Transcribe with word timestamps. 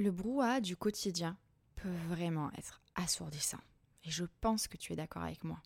Le 0.00 0.10
brouhaha 0.10 0.62
du 0.62 0.78
quotidien 0.78 1.36
peut 1.76 1.94
vraiment 2.08 2.50
être 2.52 2.80
assourdissant. 2.94 3.60
Et 4.02 4.10
je 4.10 4.24
pense 4.40 4.66
que 4.66 4.78
tu 4.78 4.94
es 4.94 4.96
d'accord 4.96 5.24
avec 5.24 5.44
moi. 5.44 5.62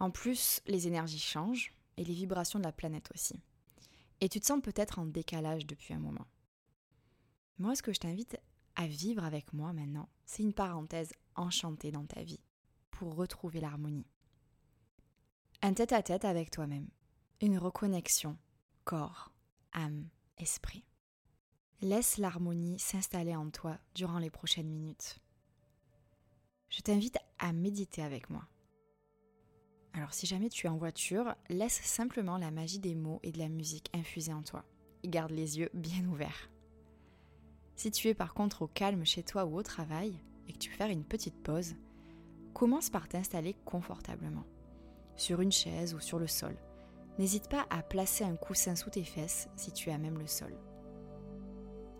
En 0.00 0.10
plus, 0.10 0.60
les 0.66 0.86
énergies 0.86 1.18
changent 1.18 1.72
et 1.96 2.04
les 2.04 2.12
vibrations 2.12 2.58
de 2.58 2.64
la 2.64 2.72
planète 2.72 3.10
aussi. 3.14 3.40
Et 4.20 4.28
tu 4.28 4.38
te 4.38 4.44
sens 4.44 4.60
peut-être 4.60 4.98
en 4.98 5.06
décalage 5.06 5.66
depuis 5.66 5.94
un 5.94 5.98
moment. 5.98 6.26
Moi, 7.56 7.74
ce 7.74 7.80
que 7.80 7.94
je 7.94 8.00
t'invite 8.00 8.36
à 8.76 8.86
vivre 8.86 9.24
avec 9.24 9.54
moi 9.54 9.72
maintenant, 9.72 10.10
c'est 10.26 10.42
une 10.42 10.52
parenthèse 10.52 11.14
enchantée 11.34 11.90
dans 11.90 12.04
ta 12.04 12.22
vie 12.22 12.42
pour 12.90 13.14
retrouver 13.14 13.60
l'harmonie. 13.60 14.10
Un 15.62 15.72
tête-à-tête 15.72 16.26
avec 16.26 16.50
toi-même, 16.50 16.90
une 17.40 17.56
reconnexion, 17.56 18.36
corps, 18.84 19.32
âme, 19.72 20.10
esprit. 20.36 20.84
Laisse 21.82 22.18
l'harmonie 22.18 22.78
s'installer 22.78 23.34
en 23.34 23.50
toi 23.50 23.76
durant 23.96 24.20
les 24.20 24.30
prochaines 24.30 24.68
minutes. 24.68 25.18
Je 26.68 26.80
t'invite 26.80 27.18
à 27.40 27.52
méditer 27.52 28.04
avec 28.04 28.30
moi. 28.30 28.44
Alors 29.92 30.14
si 30.14 30.26
jamais 30.26 30.48
tu 30.48 30.68
es 30.68 30.70
en 30.70 30.76
voiture, 30.76 31.34
laisse 31.48 31.80
simplement 31.82 32.38
la 32.38 32.52
magie 32.52 32.78
des 32.78 32.94
mots 32.94 33.18
et 33.24 33.32
de 33.32 33.40
la 33.40 33.48
musique 33.48 33.90
infuser 33.94 34.32
en 34.32 34.44
toi. 34.44 34.64
Et 35.02 35.08
garde 35.08 35.32
les 35.32 35.58
yeux 35.58 35.70
bien 35.74 36.06
ouverts. 36.06 36.52
Si 37.74 37.90
tu 37.90 38.06
es 38.06 38.14
par 38.14 38.32
contre 38.32 38.62
au 38.62 38.68
calme 38.68 39.04
chez 39.04 39.24
toi 39.24 39.44
ou 39.44 39.56
au 39.56 39.64
travail 39.64 40.16
et 40.46 40.52
que 40.52 40.58
tu 40.58 40.70
veux 40.70 40.76
faire 40.76 40.88
une 40.88 41.04
petite 41.04 41.42
pause, 41.42 41.74
commence 42.54 42.90
par 42.90 43.08
t'installer 43.08 43.56
confortablement, 43.64 44.46
sur 45.16 45.40
une 45.40 45.50
chaise 45.50 45.94
ou 45.94 46.00
sur 46.00 46.20
le 46.20 46.28
sol. 46.28 46.56
N'hésite 47.18 47.48
pas 47.48 47.66
à 47.70 47.82
placer 47.82 48.22
un 48.22 48.36
coussin 48.36 48.76
sous 48.76 48.90
tes 48.90 49.02
fesses 49.02 49.48
si 49.56 49.72
tu 49.72 49.90
as 49.90 49.98
même 49.98 50.20
le 50.20 50.28
sol. 50.28 50.56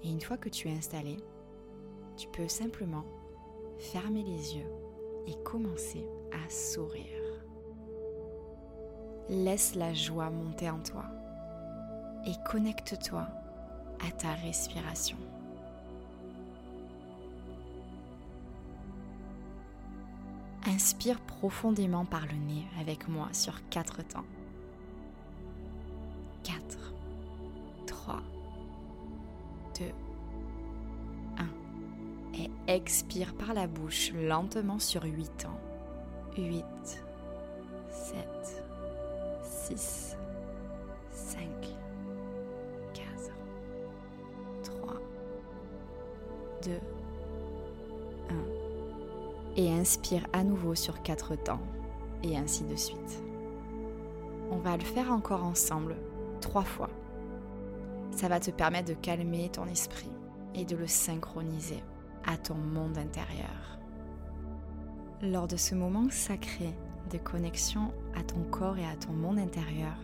Et 0.03 0.11
une 0.11 0.21
fois 0.21 0.37
que 0.37 0.49
tu 0.49 0.69
es 0.69 0.73
installé, 0.73 1.17
tu 2.17 2.29
peux 2.29 2.49
simplement 2.49 3.05
fermer 3.79 4.23
les 4.23 4.57
yeux 4.57 4.71
et 5.27 5.35
commencer 5.45 6.07
à 6.33 6.51
sourire. 6.51 7.07
Laisse 9.29 9.75
la 9.75 9.95
joie 9.95 10.31
monter 10.31 10.69
en 10.69 10.81
toi 10.81 11.05
et 12.27 12.33
connecte-toi 12.51 13.27
à 14.07 14.11
ta 14.13 14.33
respiration. 14.35 15.17
Inspire 20.67 21.21
profondément 21.21 22.05
par 22.05 22.27
le 22.27 22.35
nez 22.35 22.65
avec 22.81 23.09
moi 23.09 23.29
sur 23.33 23.69
4 23.69 24.03
temps. 24.03 24.25
4, 26.45 26.95
3, 27.87 28.17
2, 28.17 28.23
1. 29.81 31.45
Et 32.35 32.51
expire 32.67 33.35
par 33.35 33.55
la 33.55 33.67
bouche 33.67 34.13
lentement 34.13 34.79
sur 34.79 35.05
8 35.05 35.47
ans. 35.47 35.61
8, 36.37 36.65
7, 37.91 38.65
6, 39.43 40.17
5, 41.11 41.41
4, 42.95 43.05
3, 44.63 44.95
2, 46.65 46.71
1. 48.31 48.35
Et 49.57 49.73
inspire 49.73 50.27
à 50.33 50.45
nouveau 50.45 50.75
sur 50.75 51.03
4 51.03 51.37
temps. 51.37 51.61
Et 52.23 52.37
ainsi 52.37 52.65
de 52.65 52.77
suite. 52.77 53.23
On 54.51 54.59
va 54.59 54.77
le 54.77 54.85
faire 54.85 55.11
encore 55.11 55.45
ensemble, 55.45 55.97
trois 56.41 56.63
fois. 56.63 56.91
Ça 58.13 58.29
va 58.29 58.41
te 58.41 58.51
permettre 58.51 58.89
de 58.89 58.95
calmer 58.95 59.49
ton 59.49 59.67
esprit 59.67 60.13
et 60.55 60.65
de 60.65 60.77
le 60.77 60.87
synchroniser 60.87 61.83
à 62.27 62.37
ton 62.37 62.55
monde 62.55 62.99
intérieur. 62.99 63.79
Lors 65.23 65.49
de 65.49 65.57
ce 65.57 65.75
moment 65.75 66.09
sacré 66.11 66.75
de 67.11 67.19
connexion 67.19 67.93
à 68.15 68.23
ton 68.23 68.43
corps 68.51 68.79
et 68.79 68.87
à 68.87 68.97
ton 68.97 69.13
monde 69.13 69.39
intérieur, 69.39 69.97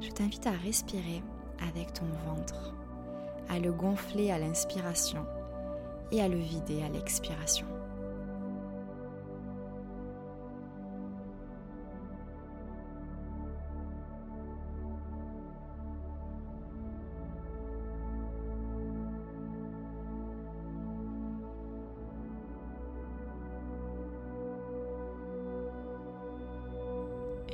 je 0.00 0.10
t'invite 0.10 0.46
à 0.46 0.52
respirer 0.52 1.22
avec 1.68 1.92
ton 1.92 2.06
ventre, 2.26 2.74
à 3.48 3.58
le 3.58 3.72
gonfler 3.72 4.30
à 4.30 4.38
l'inspiration 4.38 5.24
et 6.12 6.22
à 6.22 6.28
le 6.28 6.38
vider 6.38 6.82
à 6.82 6.88
l'expiration. 6.88 7.66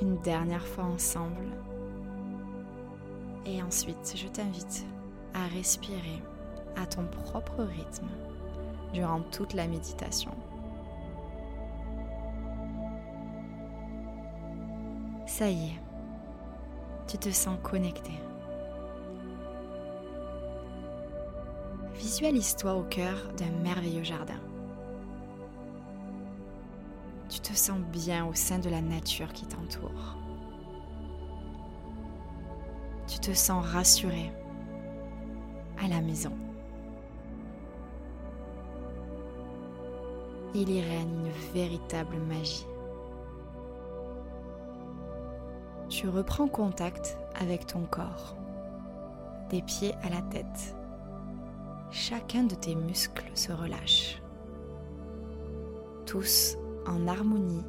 Une 0.05 0.19
dernière 0.19 0.67
fois 0.67 0.85
ensemble. 0.85 1.49
Et 3.47 3.63
ensuite, 3.63 4.15
je 4.15 4.29
t'invite 4.29 4.85
à 5.33 5.47
respirer 5.47 6.23
à 6.77 6.87
ton 6.87 7.07
propre 7.07 7.63
rythme 7.63 8.09
durant 8.93 9.21
toute 9.21 9.55
la 9.55 9.67
méditation. 9.67 10.33
Ça 15.27 15.49
y 15.49 15.69
est, 15.69 15.81
tu 17.09 17.17
te 17.17 17.31
sens 17.31 17.59
connecté. 17.63 18.13
Visualise-toi 21.95 22.75
au 22.75 22.83
cœur 22.83 23.17
d'un 23.39 23.51
merveilleux 23.63 24.05
jardin 24.05 24.39
tu 27.29 27.41
te 27.41 27.53
sens 27.53 27.79
bien 27.79 28.27
au 28.27 28.35
sein 28.35 28.59
de 28.59 28.69
la 28.69 28.81
nature 28.81 29.33
qui 29.33 29.47
t'entoure. 29.47 30.17
Tu 33.07 33.19
te 33.19 33.33
sens 33.33 33.65
rassuré 33.65 34.33
à 35.83 35.89
la 35.89 36.01
maison. 36.01 36.33
Il 40.55 40.71
y 40.71 40.81
règne 40.81 41.27
une 41.27 41.53
véritable 41.53 42.17
magie. 42.17 42.67
Tu 45.89 46.09
reprends 46.09 46.49
contact 46.49 47.19
avec 47.35 47.67
ton 47.67 47.83
corps, 47.83 48.37
des 49.51 49.63
pieds 49.63 49.95
à 50.03 50.11
la 50.11 50.23
tête. 50.23 50.77
Chacun 51.91 52.45
de 52.45 52.55
tes 52.55 52.75
muscles 52.75 53.31
se 53.35 53.53
relâche. 53.53 54.23
Tous 56.07 56.57
en 56.87 57.07
harmonie 57.07 57.65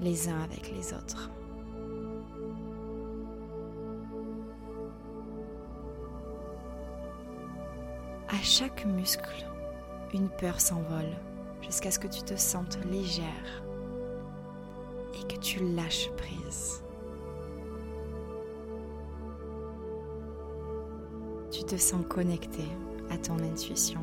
les 0.00 0.28
uns 0.28 0.40
avec 0.40 0.70
les 0.70 0.92
autres. 0.92 1.30
À 8.28 8.42
chaque 8.42 8.84
muscle, 8.86 9.46
une 10.14 10.28
peur 10.28 10.60
s'envole 10.60 11.16
jusqu'à 11.62 11.90
ce 11.90 11.98
que 11.98 12.06
tu 12.08 12.22
te 12.22 12.36
sentes 12.36 12.78
légère 12.90 13.62
et 15.14 15.26
que 15.26 15.38
tu 15.40 15.64
lâches 15.74 16.10
prise. 16.16 16.82
Tu 21.50 21.64
te 21.64 21.76
sens 21.76 22.04
connecté 22.08 22.64
à 23.10 23.18
ton 23.18 23.38
intuition 23.38 24.00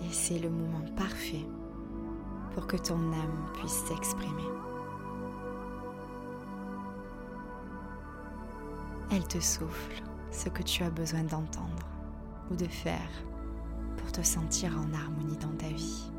et 0.00 0.12
c'est 0.12 0.38
le 0.38 0.50
moment 0.50 0.84
parfait 0.96 1.46
pour 2.54 2.66
que 2.66 2.76
ton 2.76 3.12
âme 3.12 3.50
puisse 3.54 3.84
s'exprimer. 3.86 4.48
Elle 9.10 9.26
te 9.26 9.40
souffle 9.40 10.02
ce 10.30 10.48
que 10.48 10.62
tu 10.62 10.82
as 10.82 10.90
besoin 10.90 11.22
d'entendre 11.24 11.86
ou 12.50 12.56
de 12.56 12.66
faire 12.66 13.10
pour 13.96 14.10
te 14.12 14.22
sentir 14.22 14.72
en 14.78 14.92
harmonie 14.94 15.36
dans 15.36 15.56
ta 15.56 15.68
vie. 15.68 16.11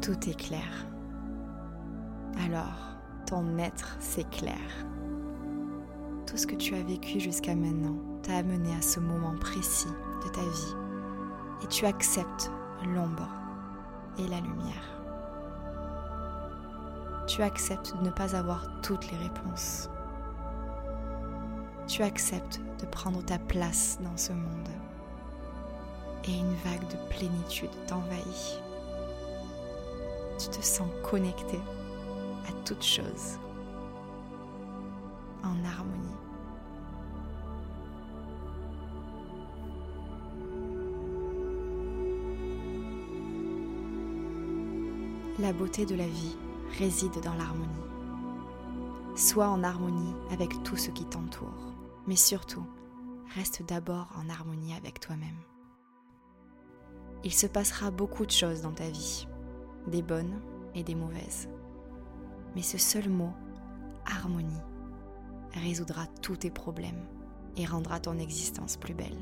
Tout 0.00 0.28
est 0.28 0.38
clair. 0.38 0.86
Alors, 2.44 2.96
ton 3.26 3.58
être 3.58 3.96
s'éclaire. 4.00 4.86
Tout 6.26 6.36
ce 6.36 6.46
que 6.46 6.56
tu 6.56 6.74
as 6.74 6.82
vécu 6.82 7.20
jusqu'à 7.20 7.54
maintenant 7.54 7.96
t'a 8.22 8.36
amené 8.36 8.74
à 8.74 8.82
ce 8.82 9.00
moment 9.00 9.36
précis 9.38 9.88
de 10.24 10.30
ta 10.30 10.40
vie 10.40 10.74
et 11.62 11.66
tu 11.66 11.86
acceptes 11.86 12.50
l'ombre 12.86 13.28
et 14.18 14.26
la 14.28 14.40
lumière. 14.40 15.00
Tu 17.26 17.42
acceptes 17.42 17.96
de 17.98 18.04
ne 18.04 18.10
pas 18.10 18.34
avoir 18.34 18.80
toutes 18.82 19.10
les 19.10 19.18
réponses. 19.18 19.88
tu 21.86 22.02
acceptes 22.04 22.60
de 22.80 22.86
prendre 22.86 23.20
ta 23.24 23.38
place 23.38 23.98
dans 24.00 24.16
ce 24.16 24.32
monde 24.32 24.68
et 26.24 26.38
une 26.38 26.54
vague 26.64 26.86
de 26.88 27.08
plénitude 27.08 27.70
t'envahit. 27.88 28.69
Tu 30.40 30.48
te 30.48 30.62
sens 30.64 30.88
connecté 31.02 31.58
à 32.48 32.52
toute 32.64 32.82
chose 32.82 33.38
en 35.42 35.62
harmonie. 35.62 36.14
La 45.38 45.52
beauté 45.52 45.84
de 45.84 45.94
la 45.94 46.06
vie 46.06 46.38
réside 46.78 47.20
dans 47.22 47.34
l'harmonie. 47.34 47.68
Sois 49.16 49.48
en 49.48 49.62
harmonie 49.62 50.14
avec 50.30 50.62
tout 50.62 50.78
ce 50.78 50.90
qui 50.90 51.04
t'entoure, 51.04 51.74
mais 52.06 52.16
surtout, 52.16 52.64
reste 53.34 53.62
d'abord 53.64 54.08
en 54.16 54.30
harmonie 54.30 54.72
avec 54.72 55.00
toi-même. 55.00 55.36
Il 57.24 57.34
se 57.34 57.46
passera 57.46 57.90
beaucoup 57.90 58.24
de 58.24 58.30
choses 58.30 58.62
dans 58.62 58.72
ta 58.72 58.88
vie, 58.88 59.26
des 59.86 60.02
bonnes 60.02 60.40
et 60.74 60.82
des 60.82 60.94
mauvaises. 60.94 61.48
Mais 62.54 62.62
ce 62.62 62.78
seul 62.78 63.08
mot, 63.08 63.32
harmonie, 64.06 64.62
résoudra 65.54 66.06
tous 66.22 66.36
tes 66.36 66.50
problèmes 66.50 67.04
et 67.56 67.66
rendra 67.66 68.00
ton 68.00 68.18
existence 68.18 68.76
plus 68.76 68.94
belle. 68.94 69.18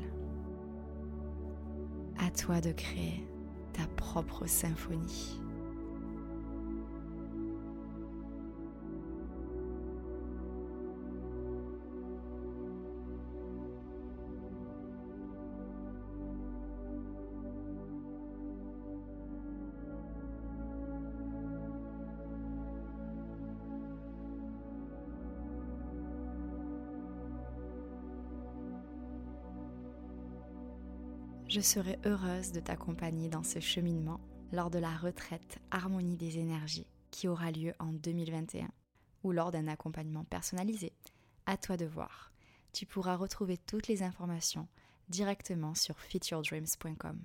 À 2.19 2.31
toi 2.31 2.61
de 2.61 2.71
créer 2.71 3.25
ta 3.73 3.87
propre 3.95 4.45
symphonie. 4.45 5.39
Je 31.49 31.61
serai 31.61 31.97
heureuse 32.05 32.51
de 32.51 32.59
t'accompagner 32.59 33.27
dans 33.27 33.41
ce 33.41 33.59
cheminement 33.59 34.19
lors 34.51 34.69
de 34.69 34.77
la 34.77 34.95
retraite 34.95 35.57
Harmonie 35.71 36.15
des 36.15 36.37
énergies 36.37 36.85
qui 37.09 37.27
aura 37.27 37.49
lieu 37.49 37.73
en 37.79 37.91
2021 37.91 38.69
ou 39.23 39.31
lors 39.31 39.49
d'un 39.49 39.67
accompagnement 39.67 40.23
personnalisé. 40.25 40.93
À 41.47 41.57
toi 41.57 41.75
de 41.75 41.87
voir. 41.87 42.31
Tu 42.71 42.85
pourras 42.85 43.15
retrouver 43.15 43.57
toutes 43.57 43.87
les 43.87 44.03
informations 44.03 44.67
directement 45.07 45.73
sur 45.73 45.97
fityourdreams.com. 45.99 47.19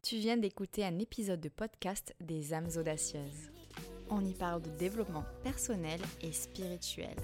Tu 0.00 0.16
viens 0.16 0.38
d'écouter 0.38 0.86
un 0.86 0.98
épisode 0.98 1.40
de 1.42 1.50
podcast 1.50 2.14
des 2.18 2.54
âmes 2.54 2.70
audacieuses. 2.78 3.50
On 4.08 4.24
y 4.24 4.32
parle 4.32 4.62
de 4.62 4.70
développement 4.70 5.24
personnel 5.42 6.00
et 6.22 6.32
spirituel 6.32 7.16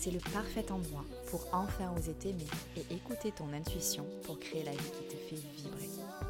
c'est 0.00 0.10
le 0.10 0.18
parfait 0.32 0.72
endroit 0.72 1.04
pour 1.26 1.46
enfin 1.52 1.92
oser 1.94 2.14
t'aimer 2.14 2.46
et 2.74 2.94
écouter 2.94 3.32
ton 3.32 3.52
intuition 3.52 4.06
pour 4.22 4.38
créer 4.38 4.64
la 4.64 4.70
vie 4.70 4.78
qui 4.78 5.14
te 5.14 5.16
fait 5.16 5.36
vibrer. 5.36 6.29